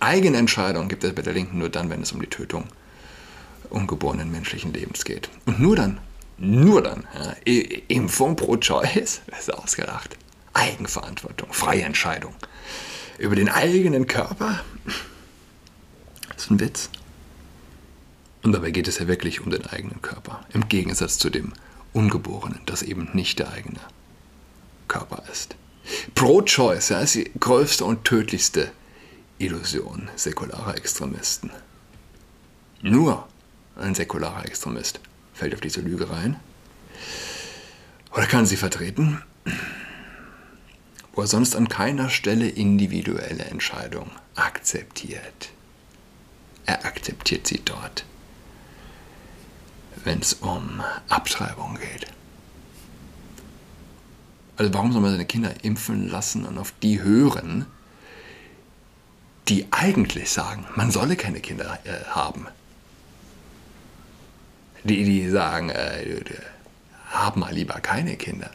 Eigenentscheidung 0.00 0.88
gibt 0.88 1.04
es 1.04 1.14
bei 1.14 1.22
der 1.22 1.34
Linken 1.34 1.58
nur 1.58 1.68
dann, 1.68 1.88
wenn 1.88 2.02
es 2.02 2.10
um 2.10 2.20
die 2.20 2.26
Tötung 2.26 2.64
ungeborenen 3.70 4.32
menschlichen 4.32 4.72
Lebens 4.72 5.04
geht. 5.04 5.28
Und 5.44 5.60
nur 5.60 5.76
dann, 5.76 6.00
nur 6.38 6.82
dann, 6.82 7.06
ja, 7.14 7.34
Impfung 7.88 8.36
pro 8.36 8.56
Choice, 8.56 9.22
ist 9.38 9.52
ausgedacht. 9.52 10.16
Eigenverantwortung, 10.52 11.52
freie 11.52 11.82
Entscheidung 11.82 12.34
über 13.18 13.36
den 13.36 13.48
eigenen 13.48 14.06
Körper. 14.06 14.60
Das 16.28 16.44
ist 16.44 16.50
ein 16.50 16.60
Witz. 16.60 16.90
Und 18.42 18.52
dabei 18.52 18.70
geht 18.70 18.88
es 18.88 18.98
ja 18.98 19.08
wirklich 19.08 19.40
um 19.40 19.50
den 19.50 19.66
eigenen 19.66 20.00
Körper, 20.02 20.44
im 20.52 20.68
Gegensatz 20.68 21.18
zu 21.18 21.30
dem 21.30 21.52
Ungeborenen, 21.92 22.60
das 22.66 22.82
eben 22.82 23.10
nicht 23.12 23.38
der 23.38 23.50
eigene 23.50 23.80
Körper 24.88 25.24
ist. 25.30 25.56
Pro-Choice 26.14 26.90
ja, 26.90 27.00
ist 27.00 27.14
die 27.14 27.30
größte 27.38 27.84
und 27.84 28.04
tödlichste 28.04 28.70
Illusion 29.38 30.08
säkularer 30.16 30.76
Extremisten. 30.76 31.50
Nur 32.82 33.26
ein 33.76 33.94
säkularer 33.94 34.44
Extremist 34.46 35.00
fällt 35.36 35.54
auf 35.54 35.60
diese 35.60 35.82
Lüge 35.82 36.10
rein 36.10 36.36
oder 38.10 38.26
kann 38.26 38.46
sie 38.46 38.56
vertreten, 38.56 39.22
wo 41.12 41.20
er 41.20 41.26
sonst 41.26 41.54
an 41.54 41.68
keiner 41.68 42.08
Stelle 42.08 42.48
individuelle 42.48 43.44
Entscheidung 43.44 44.10
akzeptiert. 44.34 45.50
Er 46.64 46.84
akzeptiert 46.84 47.46
sie 47.46 47.60
dort, 47.64 48.04
wenn 50.04 50.20
es 50.20 50.32
um 50.34 50.82
Abtreibung 51.08 51.78
geht. 51.78 52.06
Also 54.56 54.72
warum 54.72 54.92
soll 54.92 55.02
man 55.02 55.10
seine 55.10 55.26
Kinder 55.26 55.52
impfen 55.62 56.08
lassen 56.08 56.46
und 56.46 56.56
auf 56.56 56.72
die 56.82 57.02
hören, 57.02 57.66
die 59.48 59.66
eigentlich 59.70 60.30
sagen, 60.30 60.66
man 60.74 60.90
solle 60.90 61.16
keine 61.16 61.40
Kinder 61.40 61.78
äh, 61.84 62.04
haben? 62.08 62.46
Die, 64.86 65.04
die 65.04 65.28
sagen, 65.28 65.70
äh, 65.70 66.24
haben 67.10 67.40
mal 67.40 67.52
lieber 67.52 67.80
keine 67.80 68.16
Kinder, 68.16 68.50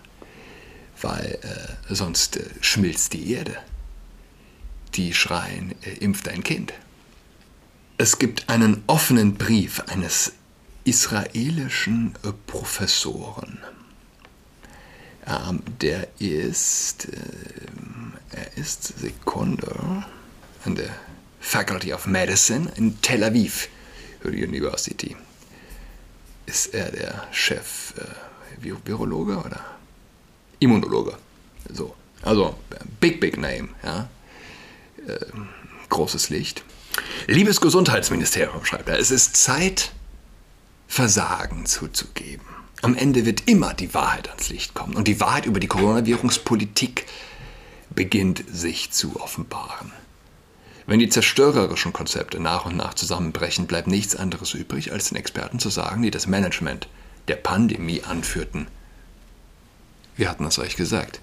weil 1.02 1.38
äh, 1.42 1.94
sonst 1.94 2.38
äh, 2.38 2.46
schmilzt 2.62 3.14
die 3.14 3.34
Erde. 3.34 3.58
Die 4.96 5.14
schreien, 5.14 5.76
äh, 5.84 5.92
impf 6.00 6.24
dein 6.24 6.44
Kind. 6.44 6.74
Es 7.98 8.18
gibt 8.18 8.50
einen 8.50 8.84
offenen 8.88 9.36
Brief 9.36 9.82
eines 9.88 10.34
israelischen 10.84 12.16
äh, 12.24 12.32
Professoren 12.48 13.60
ähm, 15.28 15.62
der 15.82 16.08
ist, 16.20 17.08
äh, 17.10 18.36
er 18.36 18.58
ist 18.58 19.00
Sekunde 19.00 20.04
an 20.66 20.76
der 20.76 20.90
Faculty 21.40 21.94
of 21.94 22.06
Medicine 22.06 22.72
in 22.76 23.00
Tel 23.02 23.24
Aviv 23.24 23.68
University. 24.24 25.16
Ist 26.52 26.74
er 26.74 26.92
der 26.92 27.28
Chef 27.32 27.94
äh, 27.98 28.62
Virologe 28.62 29.38
oder 29.38 29.62
Immunologe? 30.60 31.18
So, 31.70 31.96
also 32.24 32.56
big, 33.00 33.22
big 33.22 33.38
name, 33.38 33.70
ja. 33.84 34.10
Äh, 35.08 35.26
großes 35.88 36.30
Licht. 36.30 36.66
Liebes 37.28 37.62
Gesundheitsministerium, 37.62 38.66
schreibt 38.66 38.90
er, 38.90 39.00
es 39.00 39.12
ist 39.12 39.38
Zeit, 39.38 39.94
Versagen 40.90 41.66
zuzugeben. 41.68 42.46
Am 42.82 42.98
Ende 42.98 43.26
wird 43.26 43.48
immer 43.48 43.74
die 43.74 43.94
Wahrheit 43.94 44.28
ans 44.28 44.50
Licht 44.50 44.74
kommen. 44.74 44.98
Und 44.98 45.08
die 45.08 45.22
Wahrheit 45.22 45.46
über 45.46 45.62
die 45.62 45.68
Coronavirus-Politik 45.68 47.06
beginnt 47.92 48.44
sich 48.52 48.92
zu 48.92 49.22
offenbaren. 49.22 49.94
Wenn 50.92 51.00
die 51.00 51.08
zerstörerischen 51.08 51.94
Konzepte 51.94 52.38
nach 52.42 52.66
und 52.66 52.76
nach 52.76 52.94
zusammenbrechen, 52.94 53.66
bleibt 53.66 53.88
nichts 53.88 54.14
anderes 54.14 54.54
übrig, 54.54 54.92
als 54.92 55.08
den 55.08 55.18
Experten 55.18 55.58
zu 55.58 55.70
sagen, 55.70 56.02
die 56.02 56.12
das 56.12 56.28
Management 56.28 56.90
der 57.30 57.38
Pandemie 57.38 58.04
anführten. 58.04 58.68
Wir 60.18 60.30
hatten 60.30 60.44
es 60.44 60.60
euch 60.60 60.76
gesagt. 60.76 61.22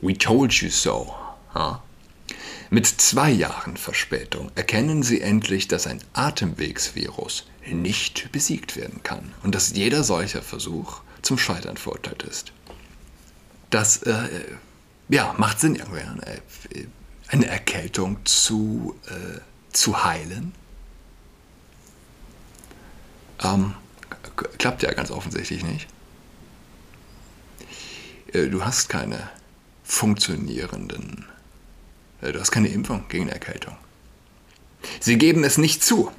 We 0.00 0.16
told 0.16 0.54
you 0.54 0.70
so. 0.70 1.14
Huh? 1.54 1.80
Mit 2.70 2.86
zwei 2.86 3.30
Jahren 3.30 3.76
Verspätung 3.76 4.50
erkennen 4.54 5.02
sie 5.02 5.20
endlich, 5.20 5.68
dass 5.68 5.86
ein 5.86 6.02
Atemwegsvirus 6.14 7.46
nicht 7.66 8.32
besiegt 8.32 8.74
werden 8.74 9.02
kann 9.02 9.34
und 9.42 9.54
dass 9.54 9.76
jeder 9.76 10.02
solcher 10.02 10.40
Versuch 10.40 11.02
zum 11.20 11.36
Scheitern 11.36 11.76
verurteilt 11.76 12.22
ist. 12.22 12.54
Das 13.68 14.02
äh, 14.04 14.28
ja, 15.10 15.34
macht 15.36 15.60
Sinn, 15.60 15.76
irgendwie, 15.76 16.88
eine 17.32 17.46
Erkältung 17.46 18.18
zu, 18.24 18.94
äh, 19.06 19.40
zu 19.72 20.04
heilen. 20.04 20.52
Ähm, 23.42 23.74
klappt 24.58 24.82
ja 24.82 24.92
ganz 24.92 25.10
offensichtlich 25.10 25.64
nicht. 25.64 25.88
Äh, 28.32 28.48
du 28.48 28.64
hast 28.64 28.88
keine 28.88 29.30
funktionierenden, 29.82 31.24
äh, 32.20 32.32
du 32.32 32.40
hast 32.40 32.50
keine 32.50 32.68
Impfung 32.68 33.08
gegen 33.08 33.28
Erkältung. 33.28 33.76
Sie 35.00 35.16
geben 35.16 35.42
es 35.42 35.58
nicht 35.58 35.82
zu 35.82 36.12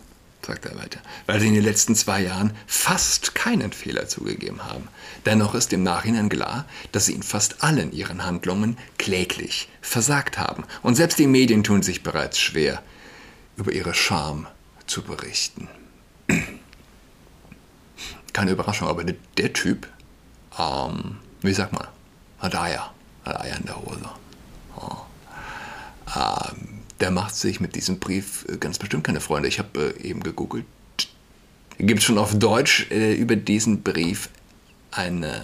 sagt 0.45 0.65
er 0.65 0.77
weiter, 0.77 1.00
weil 1.25 1.39
sie 1.39 1.47
in 1.47 1.53
den 1.53 1.63
letzten 1.63 1.95
zwei 1.95 2.21
Jahren 2.21 2.53
fast 2.67 3.35
keinen 3.35 3.71
Fehler 3.71 4.07
zugegeben 4.07 4.63
haben. 4.63 4.88
Dennoch 5.25 5.55
ist 5.55 5.73
im 5.73 5.83
Nachhinein 5.83 6.29
klar, 6.29 6.65
dass 6.91 7.05
sie 7.05 7.13
in 7.13 7.23
fast 7.23 7.63
allen 7.63 7.91
ihren 7.91 8.25
Handlungen 8.25 8.77
kläglich 8.97 9.69
versagt 9.81 10.38
haben. 10.38 10.63
Und 10.81 10.95
selbst 10.95 11.19
die 11.19 11.27
Medien 11.27 11.63
tun 11.63 11.81
sich 11.81 12.03
bereits 12.03 12.39
schwer, 12.39 12.81
über 13.55 13.71
ihre 13.71 13.93
Scham 13.93 14.47
zu 14.88 15.01
berichten. 15.01 15.67
Keine 18.33 18.51
Überraschung, 18.51 18.88
aber 18.88 19.03
der, 19.03 19.53
Typ, 19.53 19.88
ähm, 20.57 21.17
wie 21.41 21.53
sagt 21.53 21.73
man, 21.73 21.88
hat 22.39 22.55
Eier, 22.55 22.93
hat 23.25 23.39
Eier 23.41 23.57
in 23.57 23.65
der 23.65 23.77
Hose. 23.77 24.09
Oh. 24.75 24.97
Ähm, 26.15 26.73
der 27.03 27.12
macht 27.12 27.36
sich 27.36 27.60
mit 27.60 27.75
diesem 27.75 28.00
Brief 28.00 28.45
äh, 28.48 28.55
ganz 28.55 28.79
bestimmt 28.79 29.03
keine 29.03 29.19
Freunde. 29.19 29.50
Ich 29.50 29.60
habe 29.60 29.93
äh, 30.00 30.07
eben 30.07 30.24
gegoogelt. 30.24 30.65
Gibt 31.77 32.00
es 32.00 32.05
schon 32.05 32.17
auf 32.17 32.33
Deutsch 32.39 32.89
äh, 32.91 33.13
über 33.13 33.36
diesen 33.36 33.83
Brief 33.83 34.29
eine, 34.89 35.41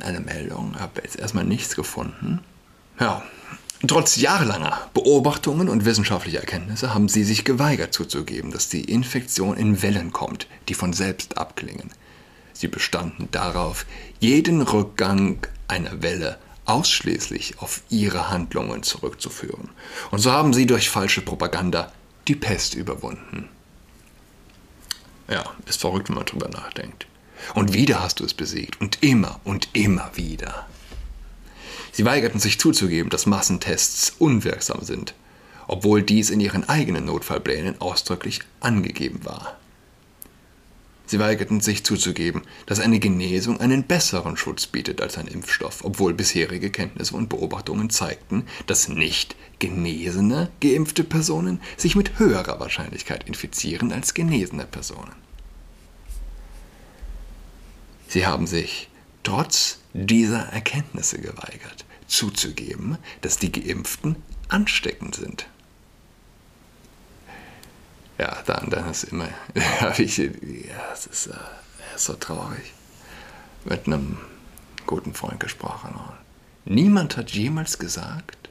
eine 0.00 0.20
Meldung? 0.20 0.80
Habe 0.80 1.02
jetzt 1.02 1.18
erstmal 1.18 1.44
nichts 1.44 1.76
gefunden. 1.76 2.40
Ja, 2.98 3.22
Trotz 3.86 4.16
jahrelanger 4.16 4.88
Beobachtungen 4.94 5.68
und 5.68 5.84
wissenschaftlicher 5.84 6.40
Erkenntnisse 6.40 6.94
haben 6.94 7.10
sie 7.10 7.24
sich 7.24 7.44
geweigert 7.44 7.92
zuzugeben, 7.92 8.50
dass 8.50 8.70
die 8.70 8.84
Infektion 8.84 9.54
in 9.54 9.82
Wellen 9.82 10.12
kommt, 10.12 10.46
die 10.70 10.74
von 10.74 10.94
selbst 10.94 11.36
abklingen. 11.36 11.90
Sie 12.54 12.68
bestanden 12.68 13.28
darauf, 13.32 13.84
jeden 14.18 14.62
Rückgang 14.62 15.46
einer 15.68 16.00
Welle 16.00 16.38
ausschließlich 16.66 17.58
auf 17.60 17.82
ihre 17.88 18.30
Handlungen 18.30 18.82
zurückzuführen. 18.82 19.70
Und 20.10 20.18
so 20.18 20.32
haben 20.32 20.52
sie 20.52 20.66
durch 20.66 20.90
falsche 20.90 21.22
Propaganda 21.22 21.92
die 22.28 22.34
Pest 22.34 22.74
überwunden. 22.74 23.48
Ja, 25.28 25.44
ist 25.66 25.80
verrückt, 25.80 26.08
wenn 26.08 26.16
man 26.16 26.26
drüber 26.26 26.48
nachdenkt. 26.48 27.06
Und 27.54 27.72
wieder 27.72 28.02
hast 28.02 28.20
du 28.20 28.24
es 28.24 28.34
besiegt. 28.34 28.80
Und 28.80 29.02
immer 29.02 29.40
und 29.44 29.68
immer 29.72 30.10
wieder. 30.14 30.66
Sie 31.92 32.04
weigerten 32.04 32.40
sich 32.40 32.60
zuzugeben, 32.60 33.10
dass 33.10 33.26
Massentests 33.26 34.14
unwirksam 34.18 34.82
sind, 34.82 35.14
obwohl 35.66 36.02
dies 36.02 36.30
in 36.30 36.40
ihren 36.40 36.68
eigenen 36.68 37.06
Notfallplänen 37.06 37.80
ausdrücklich 37.80 38.40
angegeben 38.60 39.24
war. 39.24 39.56
Sie 41.06 41.20
weigerten 41.20 41.60
sich 41.60 41.84
zuzugeben, 41.84 42.42
dass 42.66 42.80
eine 42.80 42.98
Genesung 42.98 43.60
einen 43.60 43.84
besseren 43.84 44.36
Schutz 44.36 44.66
bietet 44.66 45.00
als 45.00 45.16
ein 45.18 45.28
Impfstoff, 45.28 45.84
obwohl 45.84 46.14
bisherige 46.14 46.70
Kenntnisse 46.70 47.14
und 47.14 47.28
Beobachtungen 47.28 47.90
zeigten, 47.90 48.44
dass 48.66 48.88
nicht 48.88 49.36
genesene 49.60 50.50
geimpfte 50.60 51.04
Personen 51.04 51.60
sich 51.76 51.94
mit 51.94 52.18
höherer 52.18 52.58
Wahrscheinlichkeit 52.58 53.26
infizieren 53.28 53.92
als 53.92 54.14
genesene 54.14 54.66
Personen. 54.66 55.14
Sie 58.08 58.26
haben 58.26 58.46
sich 58.46 58.88
trotz 59.22 59.78
dieser 59.92 60.48
Erkenntnisse 60.48 61.20
geweigert, 61.20 61.84
zuzugeben, 62.06 62.98
dass 63.20 63.38
die 63.38 63.52
Geimpften 63.52 64.16
ansteckend 64.48 65.14
sind. 65.14 65.46
Ja, 68.18 68.42
dann, 68.46 68.70
dann 68.70 68.90
ist 68.90 69.04
immer, 69.04 69.28
habe 69.80 70.02
ich, 70.02 70.16
ja, 70.18 70.32
es 70.92 71.06
ist, 71.06 71.26
äh, 71.26 71.34
ist 71.94 72.04
so 72.04 72.14
traurig. 72.14 72.72
Mit 73.64 73.86
einem 73.86 74.18
guten 74.86 75.12
Freund 75.12 75.40
gesprochen. 75.40 75.94
Niemand 76.64 77.16
hat 77.16 77.30
jemals 77.32 77.78
gesagt, 77.78 78.48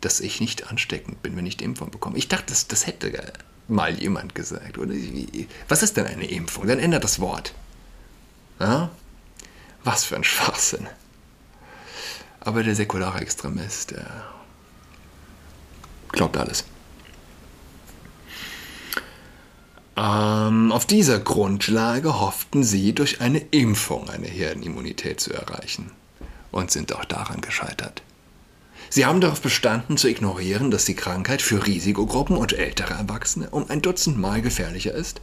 dass 0.00 0.20
ich 0.20 0.40
nicht 0.40 0.68
ansteckend 0.70 1.22
bin, 1.22 1.36
wenn 1.36 1.46
ich 1.46 1.56
die 1.56 1.64
Impfung 1.64 1.90
bekomme. 1.90 2.18
Ich 2.18 2.28
dachte, 2.28 2.46
das, 2.48 2.68
das 2.68 2.86
hätte 2.86 3.32
mal 3.68 3.98
jemand 3.98 4.34
gesagt. 4.34 4.78
Oder? 4.78 4.94
Was 5.68 5.82
ist 5.82 5.96
denn 5.96 6.06
eine 6.06 6.26
Impfung? 6.26 6.66
Dann 6.66 6.78
ändert 6.78 7.04
das 7.04 7.20
Wort. 7.20 7.54
Ja? 8.60 8.90
Was 9.84 10.04
für 10.04 10.16
ein 10.16 10.24
Schwachsinn. 10.24 10.86
Aber 12.40 12.62
der 12.62 12.74
säkulare 12.74 13.20
Extremist, 13.20 13.92
der 13.92 14.24
glaubt 16.10 16.36
alles. 16.36 16.64
Ähm, 19.98 20.70
auf 20.70 20.86
dieser 20.86 21.18
Grundlage 21.18 22.20
hofften 22.20 22.62
sie, 22.62 22.92
durch 22.92 23.20
eine 23.20 23.40
Impfung 23.50 24.08
eine 24.08 24.28
Herdenimmunität 24.28 25.20
zu 25.20 25.32
erreichen 25.32 25.90
und 26.52 26.70
sind 26.70 26.94
auch 26.94 27.04
daran 27.04 27.40
gescheitert. 27.40 28.02
Sie 28.90 29.04
haben 29.04 29.20
darauf 29.20 29.40
bestanden, 29.40 29.96
zu 29.96 30.08
ignorieren, 30.08 30.70
dass 30.70 30.84
die 30.84 30.94
Krankheit 30.94 31.42
für 31.42 31.66
Risikogruppen 31.66 32.36
und 32.36 32.52
ältere 32.52 32.94
Erwachsene 32.94 33.50
um 33.50 33.68
ein 33.68 33.82
Dutzend 33.82 34.18
Mal 34.18 34.40
gefährlicher 34.40 34.94
ist 34.94 35.20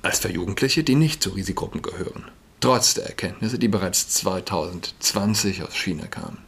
als 0.00 0.20
für 0.20 0.30
Jugendliche, 0.30 0.84
die 0.84 0.94
nicht 0.94 1.20
zu 1.20 1.30
Risikogruppen 1.30 1.82
gehören, 1.82 2.30
trotz 2.60 2.94
der 2.94 3.06
Erkenntnisse, 3.06 3.58
die 3.58 3.66
bereits 3.66 4.08
2020 4.10 5.64
aus 5.64 5.74
China 5.74 6.06
kamen. 6.06 6.38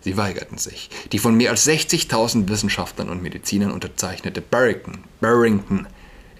Sie 0.00 0.16
weigerten 0.16 0.58
sich, 0.58 0.90
die 1.12 1.20
von 1.20 1.36
mehr 1.36 1.50
als 1.50 1.68
60.000 1.68 2.48
Wissenschaftlern 2.48 3.08
und 3.08 3.22
Medizinern 3.22 3.70
unterzeichnete 3.70 4.40
Barrington, 4.40 5.04
Barrington 5.20 5.86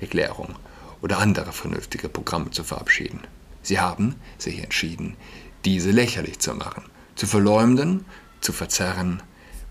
Erklärung 0.03 0.57
oder 1.01 1.19
andere 1.19 1.53
vernünftige 1.53 2.09
Programme 2.09 2.51
zu 2.51 2.65
verabschieden. 2.65 3.21
Sie 3.63 3.81
haben 3.81 4.17
sich 4.39 4.59
entschieden, 4.63 5.17
diese 5.65 5.91
lächerlich 5.91 6.39
zu 6.41 6.55
machen, 6.55 6.85
zu 7.15 7.27
verleumden, 7.27 8.05
zu 8.41 8.53
verzerren 8.53 9.23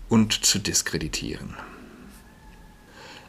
und 0.08 0.44
zu 0.44 0.58
diskreditieren. 0.58 1.54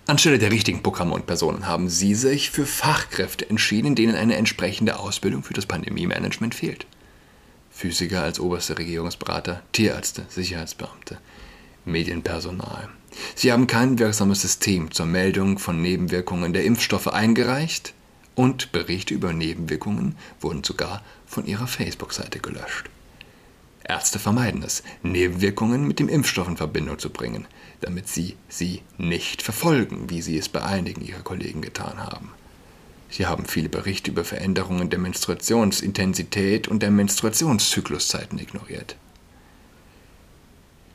Anstelle 0.05 0.37
der 0.37 0.51
richtigen 0.51 0.83
Programme 0.83 1.13
und 1.13 1.27
Personen 1.27 1.65
haben 1.65 1.87
sie 1.87 2.13
sich 2.13 2.51
für 2.51 2.65
Fachkräfte 2.65 3.49
entschieden, 3.49 3.95
denen 3.95 4.15
eine 4.15 4.35
entsprechende 4.35 4.99
Ausbildung 4.99 5.43
für 5.43 5.53
das 5.53 5.65
Pandemie-Management 5.65 6.55
fehlt. 6.55 6.85
Physiker 7.71 8.21
als 8.21 8.39
oberste 8.39 8.77
Regierungsberater, 8.77 9.63
Tierärzte, 9.71 10.25
Sicherheitsbeamte, 10.27 11.19
Medienpersonal, 11.85 12.89
Sie 13.35 13.51
haben 13.51 13.67
kein 13.67 13.99
wirksames 13.99 14.41
System 14.41 14.91
zur 14.91 15.05
Meldung 15.05 15.59
von 15.59 15.81
Nebenwirkungen 15.81 16.53
der 16.53 16.65
Impfstoffe 16.65 17.07
eingereicht 17.07 17.93
und 18.35 18.71
Berichte 18.71 19.13
über 19.13 19.33
Nebenwirkungen 19.33 20.15
wurden 20.41 20.63
sogar 20.63 21.03
von 21.25 21.45
ihrer 21.45 21.67
Facebook-Seite 21.67 22.39
gelöscht. 22.39 22.89
Ärzte 23.83 24.17
vermeiden 24.17 24.63
es, 24.63 24.81
Nebenwirkungen 25.03 25.85
mit 25.87 25.99
dem 25.99 26.07
Impfstoff 26.09 26.47
in 26.47 26.57
Verbindung 26.57 26.99
zu 26.99 27.09
bringen, 27.09 27.47
damit 27.81 28.07
sie 28.07 28.37
sie 28.47 28.81
nicht 28.97 29.41
verfolgen, 29.41 30.09
wie 30.09 30.21
sie 30.21 30.37
es 30.37 30.47
bei 30.47 30.63
einigen 30.63 31.01
ihrer 31.01 31.21
Kollegen 31.21 31.61
getan 31.61 31.97
haben. 31.97 32.29
Sie 33.09 33.27
haben 33.27 33.45
viele 33.45 33.69
Berichte 33.69 34.09
über 34.09 34.23
Veränderungen 34.23 34.89
der 34.89 34.99
Menstruationsintensität 34.99 36.67
und 36.67 36.81
der 36.81 36.91
Menstruationszykluszeiten 36.91 38.39
ignoriert. 38.39 38.95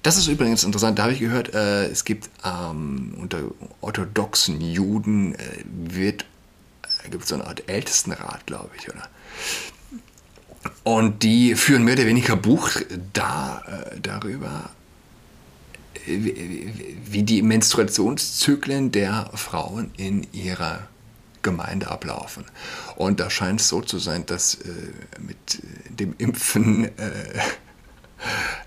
Das 0.03 0.17
ist 0.17 0.29
übrigens 0.29 0.65
interessant, 0.65 0.99
da 0.99 1.05
habe 1.05 1.13
ich 1.13 1.21
gehört, 1.21 1.55
äh, 1.55 1.87
es 1.87 2.05
gibt 2.05 2.31
ähm, 2.45 3.15
unter 3.21 3.43
orthodoxen 3.81 4.61
Juden 4.61 5.35
äh, 5.35 5.39
wird, 5.67 6.25
äh, 7.05 7.09
gibt 7.11 7.27
so 7.27 7.35
eine 7.35 7.47
Art 7.47 7.69
Ältestenrat, 7.69 8.47
glaube 8.47 8.71
ich, 8.79 8.89
oder? 8.89 9.09
Und 10.85 11.23
die 11.23 11.55
führen 11.55 11.85
mehr 11.85 11.95
oder 11.95 12.07
weniger 12.07 12.37
Buch 12.37 12.71
da, 13.13 13.63
äh, 13.67 14.01
darüber, 14.01 14.71
wie, 16.07 16.73
wie 17.05 17.23
die 17.23 17.43
Menstruationszyklen 17.43 18.93
der 18.93 19.31
Frauen 19.35 19.91
in 19.97 20.27
ihrer 20.33 20.89
Gemeinde 21.43 21.89
ablaufen. 21.89 22.45
Und 22.97 23.21
da 23.21 23.31
scheint 23.31 23.61
es 23.61 23.69
so 23.69 23.81
zu 23.81 23.99
sein, 23.99 24.27
dass 24.27 24.55
äh, 24.55 24.69
mit 25.21 25.63
dem 25.89 26.15
Impfen 26.19 26.85
äh, 26.85 26.91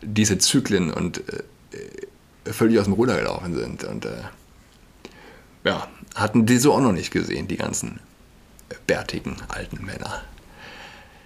diese 0.02 0.38
Zyklen 0.38 0.92
und 0.92 1.24
äh, 1.30 2.52
völlig 2.52 2.80
aus 2.80 2.86
dem 2.86 2.94
Ruder 2.94 3.18
gelaufen 3.18 3.56
sind. 3.56 3.84
Und 3.84 4.06
äh, 4.06 4.24
ja, 5.64 5.88
hatten 6.16 6.46
die 6.46 6.58
so 6.58 6.74
auch 6.74 6.82
noch 6.82 6.92
nicht 6.92 7.12
gesehen, 7.12 7.48
die 7.48 7.58
ganzen 7.58 8.00
bärtigen 8.88 9.38
alten 9.48 9.86
Männer. 9.86 10.24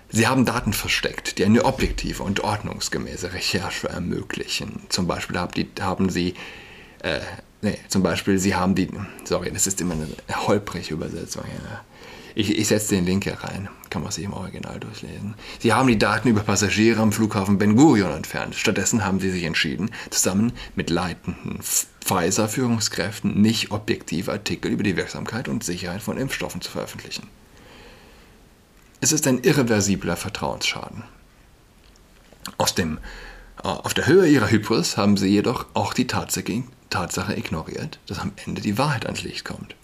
Sie 0.10 0.28
haben 0.28 0.46
Daten 0.46 0.74
versteckt, 0.74 1.38
die 1.38 1.46
eine 1.46 1.66
objektive 1.66 2.24
und 2.24 2.42
ordnungsgemäße 2.42 3.34
Recherche 3.34 3.90
ermöglichen. 3.90 4.84
Zum 4.90 5.08
Beispiel 5.08 5.38
haben 5.38 6.10
sie, 6.10 6.36
äh, 7.00 7.20
nee, 7.62 7.78
zum 7.88 8.04
Beispiel 8.04 8.38
sie 8.38 8.56
haben 8.56 8.76
die, 8.76 8.90
sorry, 9.24 9.52
das 9.52 9.68
ist 9.68 9.82
immer 9.82 9.94
eine 9.94 10.48
holprige 10.48 10.94
Übersetzung 10.94 11.44
hier. 11.46 11.82
Ich, 12.38 12.58
ich 12.58 12.68
setze 12.68 12.96
den 12.96 13.06
Link 13.06 13.24
hier 13.24 13.36
rein, 13.36 13.70
kann 13.90 14.04
man 14.04 14.12
sich 14.12 14.26
im 14.26 14.34
Original 14.34 14.78
durchlesen. 14.78 15.36
Sie 15.60 15.72
haben 15.72 15.88
die 15.88 15.98
Daten 15.98 16.28
über 16.28 16.42
Passagiere 16.42 17.02
am 17.02 17.14
Flughafen 17.14 17.58
Ben 17.58 17.78
Gurion 17.78 18.12
entfernt. 18.12 18.56
Stattdessen 18.56 19.06
haben 19.06 19.22
sie 19.22 19.32
sich 19.32 19.44
entschieden, 19.44 19.90
zusammen 20.10 20.52
mit 20.76 20.90
leitenden 20.90 21.60
Pfizer-Führungskräften 22.04 23.42
nicht 23.42 23.72
objektive 23.72 24.34
Artikel 24.34 24.70
über 24.70 24.84
die 24.84 24.98
Wirksamkeit 24.98 25.48
und 25.48 25.64
Sicherheit 25.64 26.02
von 26.02 26.18
Impfstoffen 26.18 26.60
zu 26.60 26.70
veröffentlichen. 26.70 27.30
Es 29.00 29.14
ist 29.14 29.28
ein 29.28 29.42
irreversibler 29.44 30.18
Vertrauensschaden. 30.18 31.04
Aus 32.58 32.76
dem, 32.76 32.98
äh, 33.64 33.68
auf 33.68 33.94
der 33.94 34.08
Höhe 34.08 34.28
ihrer 34.28 34.52
Hybris 34.52 34.98
haben 34.98 35.16
sie 35.16 35.30
jedoch 35.30 35.68
auch 35.74 35.94
die 35.94 36.08
Tatsache, 36.08 36.64
Tatsache 36.90 37.38
ignoriert, 37.38 38.00
dass 38.08 38.20
am 38.20 38.34
Ende 38.46 38.62
die 38.62 38.78
Wahrheit 38.78 39.06
ans 39.06 39.24
Licht 39.24 39.46
kommt. 39.46 39.76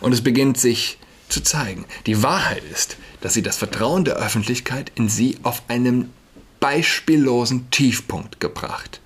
Und 0.00 0.12
es 0.12 0.22
beginnt 0.22 0.56
sich 0.56 0.98
zu 1.32 1.42
zeigen. 1.42 1.86
Die 2.06 2.22
Wahrheit 2.22 2.62
ist, 2.64 2.96
dass 3.20 3.34
sie 3.34 3.42
das 3.42 3.56
Vertrauen 3.56 4.04
der 4.04 4.16
Öffentlichkeit 4.16 4.92
in 4.94 5.08
sie 5.08 5.38
auf 5.42 5.62
einen 5.68 6.12
beispiellosen 6.60 7.70
Tiefpunkt 7.70 8.38
gebracht 8.38 9.00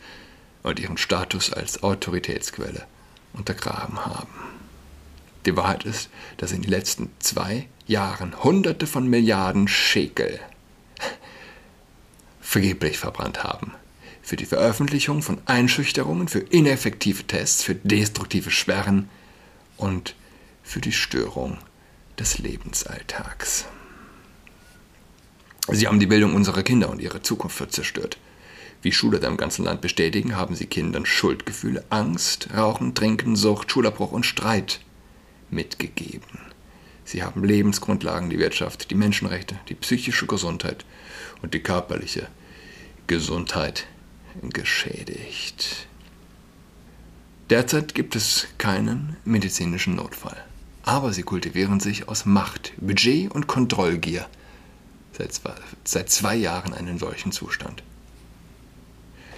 und 0.63 0.79
ihren 0.79 0.99
Status 0.99 1.53
als 1.53 1.83
Autoritätsquelle 1.83 2.87
untergraben 3.33 4.05
haben. 4.05 4.29
Die 5.47 5.57
Wahrheit 5.57 5.85
ist, 5.85 6.11
dass 6.39 6.53
in 6.53 6.63
den 6.63 6.71
letzten 6.71 7.11
zwei 7.21 7.69
Jahren 7.87 8.43
Hunderte 8.43 8.87
von 8.87 9.09
Milliarden 9.09 9.69
Schekel 9.69 10.41
vergeblich 12.41 12.99
verbrannt 12.99 13.45
haben. 13.45 13.73
Für 14.23 14.37
die 14.37 14.45
Veröffentlichung 14.45 15.23
von 15.23 15.39
Einschüchterungen, 15.47 16.27
für 16.27 16.41
ineffektive 16.41 17.25
Tests, 17.25 17.63
für 17.63 17.77
destruktive 17.77 18.51
Sperren 18.51 19.09
und 19.77 20.17
für 20.65 20.81
die 20.81 20.91
Störung 20.91 21.59
des 22.19 22.39
Lebensalltags. 22.39 23.67
Sie 25.69 25.87
haben 25.87 26.01
die 26.01 26.07
Bildung 26.07 26.35
unserer 26.35 26.63
Kinder 26.63 26.89
und 26.91 27.01
ihre 27.01 27.23
Zukunft 27.23 27.73
zerstört. 27.73 28.19
Wie 28.83 28.93
Schüler 28.93 29.23
im 29.25 29.37
ganzen 29.37 29.65
Land 29.65 29.81
bestätigen, 29.81 30.37
haben 30.37 30.55
sie 30.55 30.67
Kindern 30.67 31.07
Schuldgefühle, 31.07 31.85
Angst, 31.91 32.49
Rauchen, 32.55 32.95
Trinken, 32.95 33.35
Sucht, 33.35 33.73
Schulabbruch 33.73 34.13
und 34.13 34.25
Streit 34.25 34.81
mitgegeben. 35.51 36.39
Sie 37.05 37.23
haben 37.23 37.45
Lebensgrundlagen, 37.45 38.31
die 38.31 38.39
Wirtschaft, 38.39 38.91
die 38.91 38.95
Menschenrechte, 38.95 39.59
die 39.69 39.75
psychische 39.75 40.27
Gesundheit 40.27 40.85
und 41.43 41.55
die 41.55 41.61
körperliche 41.61 42.29
Gesundheit 43.07 43.87
geschädigt. 44.43 45.87
Derzeit 47.51 47.95
gibt 47.95 48.17
es 48.17 48.49
keinen 48.59 49.17
medizinischen 49.25 49.97
Notfall 49.97 50.37
aber 50.87 51.13
sie 51.13 51.25
kultivieren 51.25 51.81
sich 51.81 52.09
aus 52.09 52.25
Macht, 52.25 52.73
Budget 52.79 53.31
und 53.33 53.47
Kontrollgier 53.47 54.27
seit 55.13 55.35
zwei, 55.35 55.53
seit 55.85 56.11
zwei 56.11 56.37
Jahren 56.37 56.73
einen 56.73 56.99
solchen 56.99 57.33
Zustand. 57.33 57.83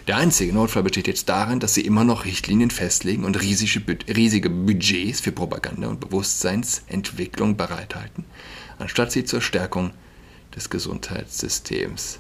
Der 0.07 0.17
einzige 0.17 0.53
Notfall 0.53 0.83
besteht 0.83 1.07
jetzt 1.07 1.29
darin, 1.29 1.59
dass 1.59 1.75
sie 1.75 1.83
immer 1.83 2.05
noch 2.05 2.25
Richtlinien 2.25 2.71
festlegen 2.71 3.25
und 3.25 3.41
riesige, 3.41 3.99
riesige 4.15 4.51
Budgets 4.51 5.21
für 5.21 5.33
Propaganda 5.33 5.89
und 5.89 6.01
Bewusstseinsentwicklung 6.01 7.57
bereithalten, 7.57 8.25
anstatt 8.79 9.13
sie 9.13 9.25
zur 9.25 9.41
Stärkung 9.41 9.93
des 10.55 10.71
Gesundheitssystems 10.71 12.19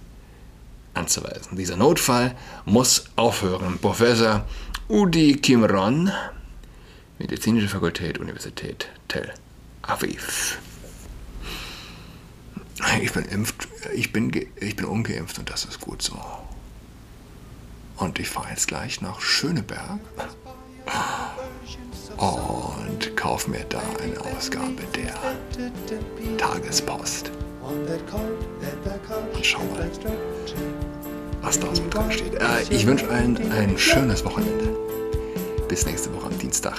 anzuweisen. 0.94 1.56
Dieser 1.56 1.76
Notfall 1.76 2.34
muss 2.64 3.06
aufhören. 3.16 3.78
Professor 3.78 4.46
Udi 4.88 5.36
Kimron, 5.36 6.10
Medizinische 7.18 7.68
Fakultät, 7.68 8.18
Universität 8.18 8.88
Tel 9.08 9.32
Aviv. 9.82 10.58
Ich 13.02 13.12
bin, 13.12 13.24
impft, 13.24 13.66
ich, 13.92 14.12
bin, 14.12 14.30
ich 14.60 14.76
bin 14.76 14.84
ungeimpft 14.84 15.38
und 15.38 15.50
das 15.50 15.64
ist 15.64 15.80
gut 15.80 16.00
so. 16.00 16.16
Und 17.96 18.20
ich 18.20 18.28
fahre 18.28 18.50
jetzt 18.50 18.68
gleich 18.68 19.00
nach 19.00 19.20
Schöneberg 19.20 19.98
und 22.16 23.16
kaufe 23.16 23.50
mir 23.50 23.64
da 23.68 23.82
eine 24.00 24.20
Ausgabe 24.36 24.82
der 24.94 25.14
Tagespost. 26.38 27.32
Und 27.60 29.44
schau 29.44 29.58
mal, 29.64 29.90
was 31.42 31.58
da 31.58 31.74
so 31.74 31.82
drin 31.90 32.12
steht. 32.12 32.34
Äh, 32.34 32.62
ich 32.70 32.86
wünsche 32.86 33.08
allen 33.08 33.50
ein 33.50 33.76
schönes 33.76 34.24
Wochenende. 34.24 34.76
Bis 35.68 35.84
nächste 35.84 36.14
Woche 36.14 36.26
am 36.26 36.38
Dienstag. 36.38 36.78